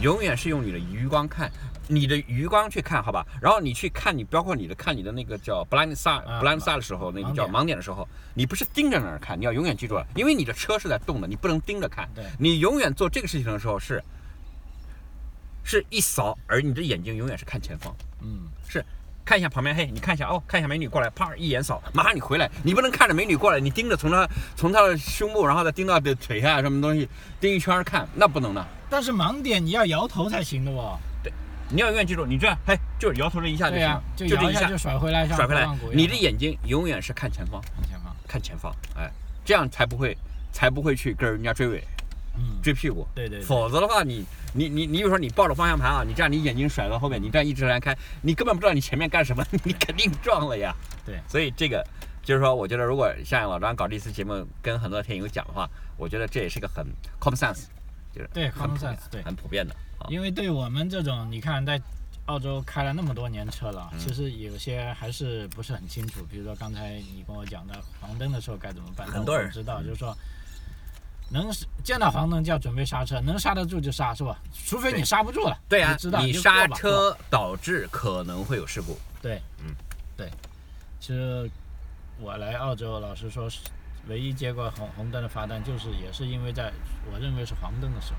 [0.01, 1.51] 永远是用你的余光看，
[1.87, 3.25] 你的余光去看，好吧？
[3.39, 12.09] 然后你去看你，包括你的看你的那个叫 blind side、啊 blind side 的时候，那个叫盲点的时候，你不是盯着那儿看，你要永远记住了，因为你的车是在动的，你不能盯着看。
[12.15, 14.03] 对你永远做这个事情的时候是
[15.63, 18.83] 是一扫，而你的眼睛永远是看前方，嗯，是。
[19.25, 27.09] 看一下旁边，嘿，你看一下哦，看一下美女过来，啪一眼扫，马上你回来，你不能看着美女过来，你盯着从她从她的胸部，然后再盯到的腿下什么东西，
[27.39, 28.65] 盯一圈儿看，那不能的。
[28.89, 30.97] 但是盲点你要摇头才行的哦。
[31.67, 38.15] 你要永远记住，你这样，嘿，就是摇头这一下就行就就这一下甩回来，像甩回来你的眼睛永远是看前方，看前方。
[38.27, 39.09] 看前方，哎，
[39.43, 40.15] 这样才不会，
[40.51, 41.94] 才不会去跟人家追尾、嗯，
[42.61, 43.07] 追屁股。
[43.15, 50.75] 对对对否则的话，你你你你比如说你抱着方向盘啊，你这样你眼睛甩到后面，你这样一直来开，你根本不知道你前面干什么， 你肯定撞了呀。
[51.05, 51.85] 对所以这个
[52.23, 56.85] 就是说，我觉得如果像老张搞这次节目，跟很多天友讲的话，我觉得这也是个很
[57.19, 57.65] common sense，
[58.13, 60.07] 就是对 common sense，对很普遍的啊。
[60.09, 61.79] 因为对我们这种，你看在
[62.25, 66.25] 澳洲开了那么多年车了，嗯其实有些还是不是很清楚。
[66.27, 70.17] 比如说刚才你跟我讲的黄灯的时候该怎么办，很多人知道，就是说
[71.29, 71.51] 能
[71.83, 74.37] 见到黄灯就要准备刹车，能刹得住就刹，是吧？
[74.65, 78.97] 除非你刹不住了，对啊你知道，你刹车导致可能会有事故。
[79.21, 79.73] 对，嗯，
[80.15, 80.29] 对。
[80.99, 81.49] 其实
[82.19, 83.59] 我来澳洲，老实说，是
[84.07, 86.71] 唯一接过红红灯的罚单，就是也是因为在
[87.11, 88.17] 我认为是黄灯的时候，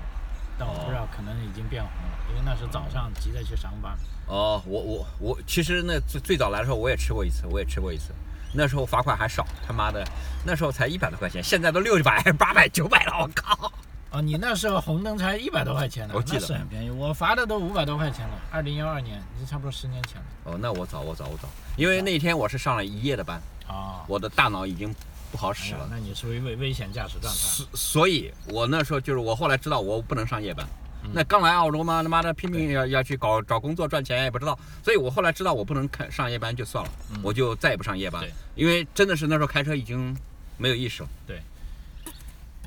[0.57, 3.97] 但我不知道可能已经变红了，因为那是早上急着去上班。
[4.27, 8.13] 哦，我我我，其实那最最早来的时候我也吃过一次，我也吃过一次。
[8.57, 10.03] 那时候罚款还少，他妈的，
[10.43, 13.71] 那时候才一百多块钱，现在都六百、八百、九百了，我靠！
[14.09, 16.89] 啊，你那时候红灯才一百多块钱呢，我记得是很便宜。
[16.89, 20.23] 我罚的都五百多块钱了，二零幺二年，也就差不多十年前了。
[20.45, 24.91] 哦，那我早，我早，我早，因为那天我是上了一夜的班，哦，我的大脑已经
[25.31, 27.39] 不好哎使了，呀那你属于危危险驾驶状态。
[27.39, 30.65] 所所以，我那时候就是我后来知道我不能上夜班。
[31.07, 31.11] 嗯。
[31.13, 37.19] 那刚来澳洲嘛，他妈的拼命要要去搞找工作赚钱，也不知道，所以我后来知道我不能开上夜班就算了，嗯。
[37.23, 38.23] 我就再也不上夜班，
[38.55, 40.15] 因为真的是那时候开车已经
[40.57, 41.09] 没有意识了。
[41.25, 41.41] 对。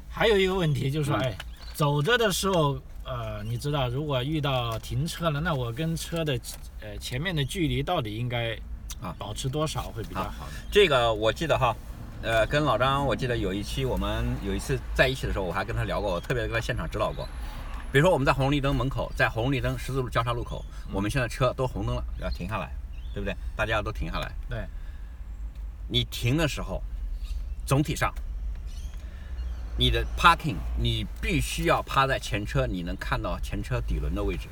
[0.09, 1.38] 还有一个问题就是说，嗯哎，
[1.72, 6.38] 走着的时候，呃，你知道，如果遇到停车了，那我跟车的
[6.81, 8.55] 呃前面的距离到底应该
[9.00, 9.14] 啊。
[9.18, 10.53] 保持多少会比较好呢？
[10.70, 11.74] 这个我记得哈，
[12.22, 17.26] 呃，跟老张，我记得有一期我们有一次在一起的时候，我还跟他聊过，我特别跟他现场指导过。
[17.92, 22.70] 比如说我们在红绿灯门口，在红绿灯十字路交叉路口，我们现在车都红灯了，要停下来，
[23.12, 23.37] 对不对？
[23.57, 24.31] 大家都停下来。
[24.48, 24.64] 对，
[25.88, 26.81] 你停的时候，
[27.66, 28.14] 总体上，
[29.76, 34.48] 你的 parking 你必须要趴在前车，你能看到前车底轮的位置。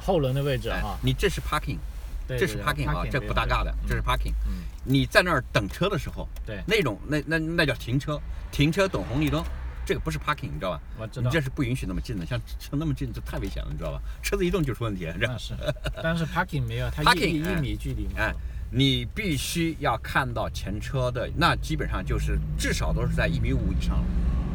[0.00, 1.78] 后轮的位置哎哈，，你这是 parking，
[2.26, 4.32] 对这是 parking 啊，这不搭嘎的，这是 parking。
[4.48, 9.44] 嗯，你在那儿等车的时候，对那种那那那叫停车，停车等红绿灯，
[9.90, 10.80] 这个不是 parking，你知道吧？
[11.00, 11.40] 我知道你这。
[11.40, 14.00] 是不允许那么近的，像像那么近就太危险了，你知道吧？
[14.22, 15.52] 车子一动就出问题，这样那是，
[16.00, 18.12] 但是 parking 没有，它 一米距离嘛。
[18.18, 18.32] 哎，
[18.70, 24.04] 你必须要看到前车的，那基本上就是至少都是在一米五以上了，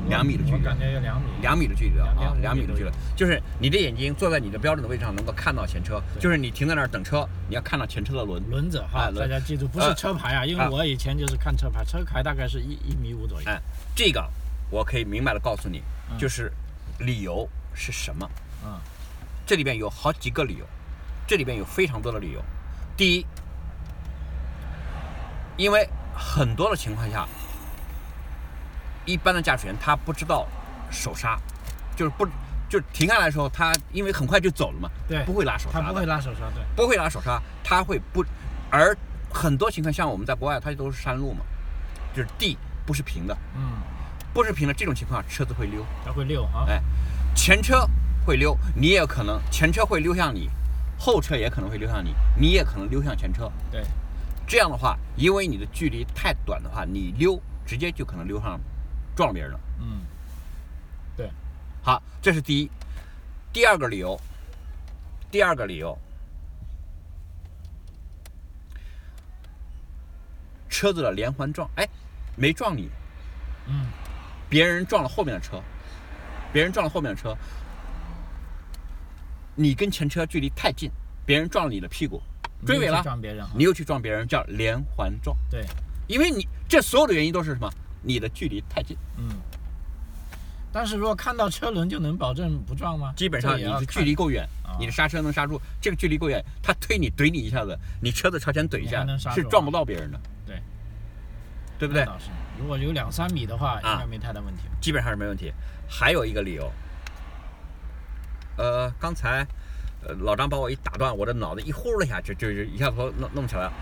[0.08, 0.80] 两米的距离感。
[0.80, 1.28] 觉有两米。
[1.42, 8.42] 两米的距离了啊，两两米的距离，就是你的眼睛坐在你的标准的位置上，能够看到前车，就是你停在那儿等车，你要看到前车的轮。
[8.50, 13.50] 轮子哈，大家记住，不是车牌啊，因为啊我以前就是看车牌，车牌大概是一一米五左右。
[13.50, 13.60] 哎，
[13.94, 14.26] 这个
[14.70, 16.52] 我可以明白的告诉你，嗯就是
[17.00, 18.30] 理由是什么。
[18.64, 18.80] 嗯
[19.46, 20.66] 这里边有好几个理由，
[21.28, 22.44] 这里边有非常多的理由。
[22.98, 23.26] 第一，
[25.56, 27.28] 因为很多的情况下，
[29.06, 30.48] 一般的驾驶员他不知道
[30.90, 31.38] 手刹，
[31.96, 32.28] 就是不
[32.68, 36.64] 就停下来的时候，他因为很快就走了嘛，对不会拉手刹，他不会拉手刹，对。
[36.76, 38.26] 不会拉手刹，他会不，
[38.72, 38.98] 而
[39.32, 41.46] 很多情况像我们在国外，它都是山路嘛，
[42.16, 43.78] 就是地不是平的，嗯，
[44.36, 46.66] 不是平的这种情况，车子会溜，它会溜啊。
[46.68, 46.82] 哎，
[47.34, 47.90] 前车
[48.26, 50.50] 会溜，你也有可能前车会溜向你，
[51.00, 53.50] 后车也可能会溜向你，你也可能溜向前车。
[53.72, 53.86] 对，
[54.46, 58.60] 这样的话，因为你的距离太短的话，你溜直接就可能溜上
[59.16, 59.60] 撞别人了。
[59.80, 60.02] 嗯，
[61.16, 61.32] 对，
[61.82, 62.70] 好，这是第一。
[63.54, 64.20] 第二个理由，
[65.32, 65.98] 第二个理由，
[70.68, 71.88] 车子的连环撞，哎，
[72.36, 72.90] 没撞你，
[73.68, 73.86] 嗯，
[74.50, 75.62] 别人撞了后面的车，
[76.54, 77.36] 别人撞了后面的车，
[79.56, 80.92] 你跟前车距离太近，
[81.26, 82.22] 别人撞了你的屁股，
[82.66, 83.46] 追尾了，撞别人。
[83.56, 85.36] 你又去撞别人，叫连环撞。
[85.50, 85.66] 对，
[86.08, 87.70] 因为你这所有的原因都是什么？
[88.02, 89.30] 你的距离太近，嗯。
[90.72, 93.14] 但是如果看到车轮就能保证不撞吗？
[93.16, 100.20] 基本上你的距离够远，啊你的刹车能刹住，这个距离够远，他推你怼你一下子，你车子朝前怼一下是撞不到别人的，
[101.78, 102.12] 对，不对那？
[102.12, 104.64] 倒是，如果有两三米的话，应啊该没太大问题。
[104.82, 105.54] 基本上是没问题。
[105.88, 106.72] 还有一个理由，
[108.58, 109.46] 呃，刚才
[110.02, 113.74] 呃老张把我一打断，我的脑子一呼了一下，就就就一下子弄弄起来了。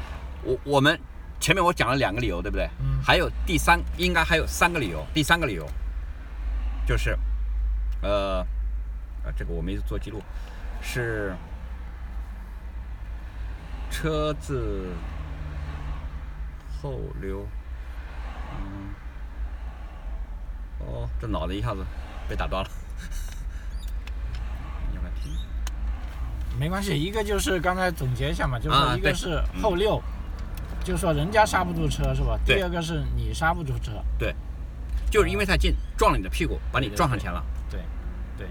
[0.44, 1.00] 我我们
[1.40, 2.68] 前面我讲了两个理由，对不对？
[2.82, 5.06] 嗯还有第三，应该还有三个理由。
[5.14, 5.66] 第三个理由
[6.86, 7.18] 就是，
[8.02, 8.40] 呃，
[9.24, 10.22] 啊，这个我没做记录，
[10.82, 11.34] 是
[13.90, 14.88] 车子
[16.82, 17.63] 后流，嗯。
[20.80, 21.86] 哦，这脑子一下子
[22.28, 22.70] 被打断了。
[26.60, 30.02] 没关系，一个就是刚才总结一下嘛，就是说一个是后溜，
[30.84, 32.40] 就是说人家刹不住车是吧？
[32.46, 32.58] 对。
[32.58, 34.36] 第二个是你刹不住车，对。
[35.10, 37.44] 就是因为太近，撞了你的屁股，把你撞上前了。
[37.70, 37.80] 对，
[38.36, 38.48] 对，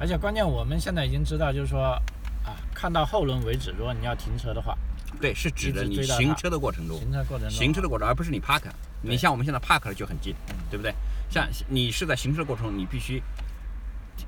[0.00, 2.00] 而且关键我们现在已经知道，就是说
[2.42, 4.76] 啊，看到后轮为止，如果你要停车的话，
[5.20, 8.62] 对，是指的你行车的过程中，行车过程中行车的过程，而不是你 park。
[9.02, 10.94] 你像我们现在 park 了就很近嗯，对不对？
[11.30, 13.22] 像你是在行车的过程中，你必须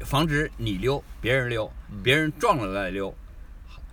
[0.01, 3.15] 防止你溜，别人溜，嗯别人撞了再溜。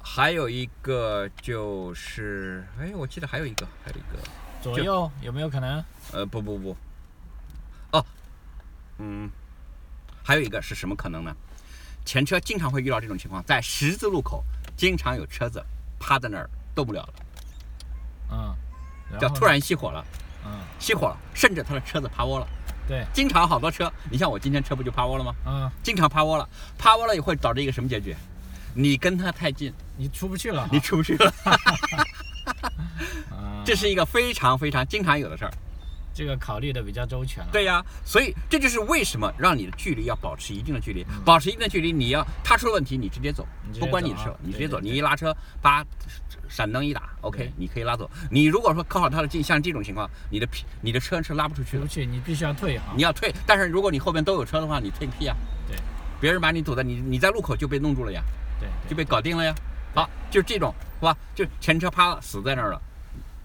[0.01, 4.21] 还有一个就是，哎，我记得还有一个，还有一个，
[4.61, 5.83] 左右有没有可能？
[6.11, 6.77] 呃，不不不，
[7.91, 8.05] 哦，
[8.99, 9.29] 嗯，
[10.23, 11.35] 还有一个是什么可能呢？
[12.05, 14.43] 前车经常会遇到这种情况，在十字路口
[14.77, 15.65] 经常有车子
[15.99, 17.13] 趴在那儿动不了了，
[18.31, 18.55] 嗯，
[19.09, 20.05] 然叫突，然熄火了，
[20.45, 22.47] 嗯，熄火了，甚至他的车子趴窝了。
[22.87, 25.33] 对，经常好多车，你像我今天车不就趴窝了吗？
[25.47, 28.15] 嗯，经常趴窝了，趴窝了也会导致一个什么结局？
[28.75, 31.33] 你跟他太近，你出不去了，你出不去了，
[33.31, 35.51] 啊这是一个非常非常经常有的事儿。
[36.15, 37.49] 这个考虑的比较周全了。
[37.51, 43.45] 对呀，所以这就是为什么让你的距离要保持一定的距离，嗯保持一定的距离，你要他出了问题，你直接走
[43.77, 45.85] 不关你的事你直接走，你一拉车，叭，
[46.47, 48.09] 闪灯一打，OK，你可以拉走。
[48.31, 52.93] 你如果说靠好他的近，像这种情况，你的屁，你的车是拉不出去的出不，去，你必须要退哈。
[52.95, 53.33] 你要退。
[53.45, 55.35] 但是如果你后边都有车的话，你退屁啊！
[55.67, 55.77] 对，
[56.21, 58.23] 别人把你堵在你你在路口就被弄住了呀，
[58.59, 59.53] 对，就被搞定了呀。
[59.93, 61.17] 好，就是这种是吧？
[61.33, 62.81] 就前车趴了，死在那儿了，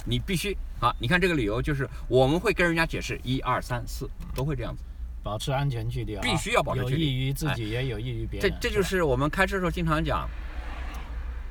[0.05, 0.95] 你必须啊！
[0.99, 4.83] 你看这个理由就是我们会跟人家解释一二三四都会这样子。
[5.23, 8.51] 保持安全距离啊，必须要保持距离有益于自己，也有益于别人。
[8.51, 10.29] 这这就是是我们开车的时候经常讲，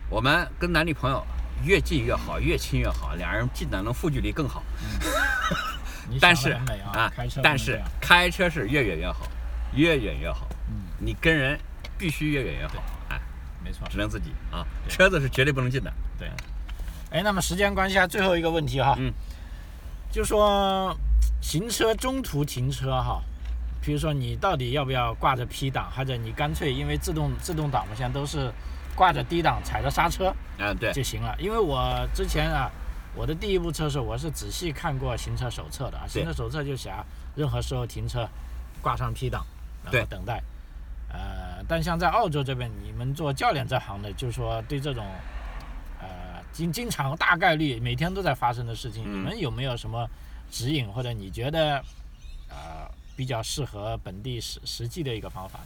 [0.10, 1.24] 我们跟男女朋友
[1.64, 4.64] 越近越好，越亲越好，两人近的能负距离更好。
[6.20, 6.50] 但是
[6.92, 9.28] 啊，但是开车是越远越好，
[9.76, 10.48] 越远越好。
[10.68, 11.60] 嗯，你跟人
[11.96, 13.22] 必须越远越好，哎，
[13.64, 13.88] 没错。
[13.88, 15.94] 只能自己啊，车子是绝对不能进的。
[16.18, 16.28] 对，
[17.12, 19.12] 哎，那么时间关系啊，最后一个问题哈，嗯，
[20.12, 20.96] 就说
[21.42, 23.22] 行车中途停车哈，
[23.82, 28.52] 比如说你到底要不要挂着 P 档，或者你干脆因为自动自动挡嘛，现在都是
[28.96, 31.36] 挂着 D 档踩着刹车嗯，对，就行了。
[31.40, 32.70] 因为我之前啊，
[33.16, 37.04] 我的第一部车是我是仔细看过行车手册的啊，行车手册就写啊，
[37.36, 38.28] 任何时候停车
[38.82, 39.46] 挂上 P 档，
[39.84, 40.02] 然对。
[40.02, 40.42] 后等待。
[41.12, 45.10] 呃，但像在澳洲这边，你们做教练这行的，就是说对这种呃
[46.52, 50.10] 经经常大概率每天都在发生的事情，嗯你们有没有什么
[50.52, 51.78] 指引，或者你觉得
[52.50, 55.60] 呃比较适合本地实实际的一个方法？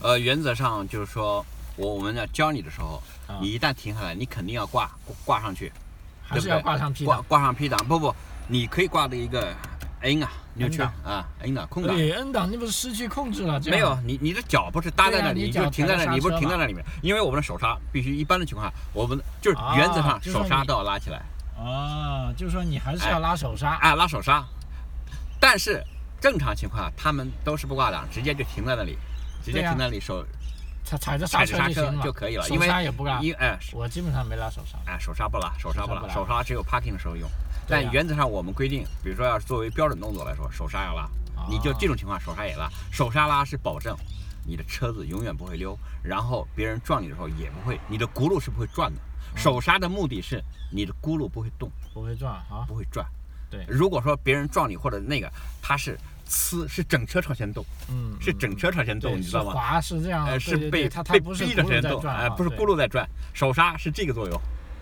[0.00, 1.44] 呃，原则上就是说，
[1.76, 4.90] 我我们要教你的时候，啊你一旦停下来，你肯定要挂
[5.24, 5.72] 挂上去，
[6.22, 7.24] 还是要挂上 P 挂档？
[7.28, 8.14] 挂上 P 档，不不，
[8.46, 9.52] 你可以挂的一个
[10.00, 11.96] N 啊，扭曲档啊，N 档空档。
[11.96, 13.60] 对，N 档你不是失去控制了？
[13.66, 21.22] 没有，你你的脚不是搭在那里，啊你你就停在那里，你不是停在那里面，因为我们的手刹必须一般的情况下，我们就是啊原则上手刹都要拉起来，
[21.58, 23.74] 啊，就是说你还是要拉手刹。
[23.76, 24.44] 哎，拉手刹。
[25.40, 25.82] 但是
[26.20, 28.96] 正常情况下，他们都是不挂档，直接就停在那里，
[29.44, 30.24] 直接停在那里，手
[30.84, 33.18] 踩踩着刹车车就可以了，手因为刹也不拉。
[33.20, 34.78] 因哎我基本上没拉手刹。
[34.86, 37.28] 哎手刹不拉，手刹不拉手刹只有 parking 的时候用。
[37.68, 41.08] 但原则上我们规定，比如说要是作为标准动作来说，手刹要拉，
[41.48, 43.96] 你就哦这种情况手刹也拉，手刹拉是保证
[44.46, 49.00] 你的车子永远不会溜，然后别人撞你的时候也不会，你的轱辘是不会转的。
[49.00, 49.04] 嗯
[49.36, 52.64] 手刹的目的是你的轱辘不会动，不会转啊。
[52.66, 53.06] 不会转。
[53.50, 55.30] 对如果说别人撞你或者那个，
[55.62, 59.52] 它是呲，是整车朝前动，嗯，是整车朝前动，你知道吗？
[59.52, 64.40] 滑是这样，呃，是被被逼着轱辘前动，哎，在转啊，不是轱辘在转，手刹是这个作用。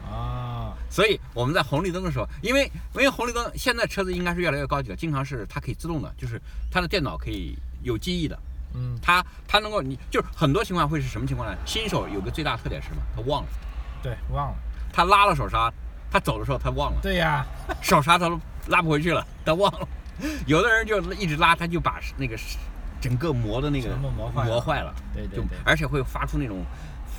[0.08, 8.38] 啊，所以我们在红绿灯的时候，因为因为红绿灯现在车子应该是越来越高级了，经常是它可以自动的，就是它的电脑可以有记忆的，
[8.74, 11.56] 嗯，它它能够你就是很多情况会是什么情况呢？
[11.66, 13.02] 新手有个最大特点是什么？
[13.14, 13.48] 他忘了，
[14.02, 14.56] 对，忘了，
[14.92, 15.72] 他拉了手刹，
[16.10, 17.44] 他走的时候他忘了，对呀，
[17.82, 19.86] 手刹他都拉不回去了，他忘了。
[20.46, 22.38] 有的人就一直拉，他就把那个
[23.02, 24.94] 整个磨的那个磨坏了。
[25.12, 26.64] 对对对，而且会发出那种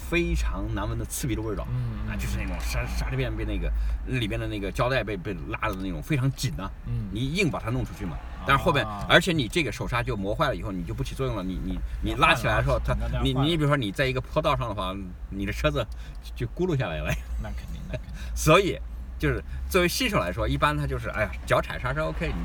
[0.09, 1.67] 非常难闻的刺鼻的味道。
[1.69, 3.71] 嗯啊，就是那种刹刹车片被那个
[4.07, 8.17] 里边的那个胶带被被拉的那种非常紧啊，嗯，你硬把它弄出去嘛。
[8.45, 11.43] 但是后面啊，而且你这个手刹就磨坏了以后，你就不起作用了。
[11.43, 14.95] 你你你拉起来的时候，它你你比如说你在一个坡道上的话，
[15.29, 15.85] 你的车子
[16.33, 17.13] 就咕噜下来了。
[17.43, 18.79] 那肯定，那肯定， 所以
[19.19, 22.41] 就是作为新手来说，一般他就是哎呀脚踩刹车 OK，你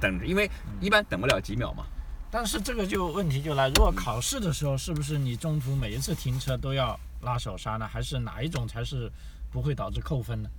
[0.00, 0.50] 等着，因为
[0.80, 1.84] 一般等不了几秒嘛。
[2.34, 7.86] 但是这个就问题就来，如果考试的时候，是不是你中途每一次停车都要拉手刹呢？
[7.86, 9.08] 还是哪一种才是
[9.52, 10.50] 不会导致扣分呢？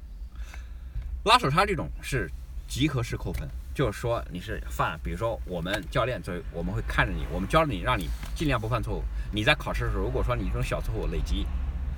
[1.25, 2.31] 拉手刹这种是
[2.65, 9.03] 集合式扣分，就是说你是犯，比如说我们教练作为我们会看着你，我们教你让你尽量不犯错误。
[9.33, 11.45] 你在考试的时候，如果说你这种小错误累积，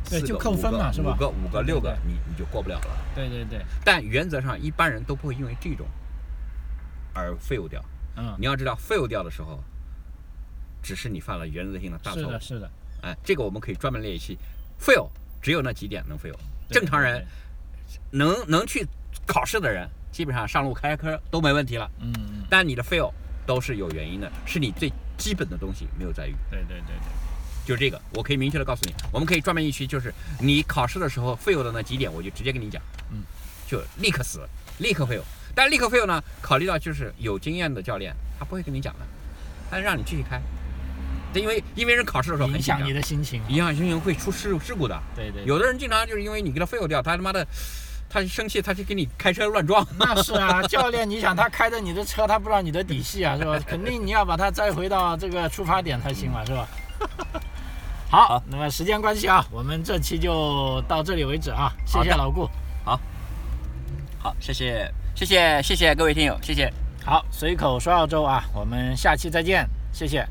[0.10, 2.88] 对就扣分嘛是吧五个、五个、六个，你你就过不了了。
[3.14, 5.86] 对对对，但原则上一般人都不会因为这种
[7.14, 7.80] 而 fail 掉。
[8.18, 9.64] 嗯，你要知道，fail 掉的时候，
[10.82, 12.40] 只是你犯了原则性的大错误是的，。
[12.42, 12.72] 是的，
[13.04, 14.38] 哎，这个我们可以专门列一期
[14.82, 15.08] ，fail
[15.42, 16.36] 只有那几点能 fail。
[16.70, 17.26] 正常人
[18.12, 18.86] 能能去
[19.26, 21.90] 考试的人，基本上上路开科都没问题了。
[22.00, 23.12] 嗯嗯，但你的 fail
[23.46, 26.96] 都是有原因的，是你最基本的东西没有在于，对对对对，
[27.66, 33.24] 就是这个，我可以明确的告诉你，我们可以专门一期，就是你考试的时候 fail 的那几点，我就直接跟你讲，嗯，
[33.68, 34.46] 就立刻死，
[34.80, 35.22] 立刻 fail。
[35.58, 39.00] 但立刻 fail 呢，考虑到就是有经验的教练，他不会跟你讲的，
[39.72, 40.40] 他让你继续开，
[41.34, 45.02] 对因为因为人考试的时候很紧张影响你，的心情啊，影响心情会出事事故的。
[45.16, 47.44] 对对，有的人经常就是因为你给他 fail 掉，他他妈的，
[48.08, 49.84] 他生气，他就给你开车乱撞。
[49.98, 53.60] 那是啊， 教练，你想他开着你的车，他不知道你的底细啊，是吧？
[53.66, 56.68] 肯定你要把他载回到这个出发点才行嘛，是吧？
[58.12, 62.48] 好，那么时间关系啊，我们这期就到这里为止啊，谢谢老顾。
[62.86, 63.00] 好
[64.20, 66.72] 好，谢谢，谢谢，谢谢各位听友，谢谢。
[67.04, 70.24] 好，随口说澳洲啊，我们下期再见，谢谢。